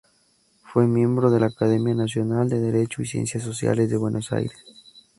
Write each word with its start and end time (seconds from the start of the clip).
Fue 0.63 0.87
miembro 0.87 1.29
de 1.29 1.39
la 1.39 1.45
Academia 1.45 1.93
Nacional 1.93 2.49
de 2.49 2.59
Derecho 2.59 3.03
y 3.03 3.05
Ciencias 3.05 3.43
Sociales 3.43 3.87
de 3.87 3.97
Buenos 3.97 4.31
Aires. 4.31 4.57